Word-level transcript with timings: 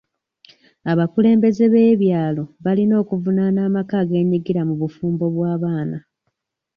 Abakulembeze 0.91 1.63
b'ebyalo 1.73 2.43
balina 2.63 2.93
okuvunaana 3.03 3.59
amaka 3.67 3.93
ageenyigira 4.01 4.61
mu 4.69 4.75
bufumbo 4.81 5.25
bw'abaana. 5.33 5.97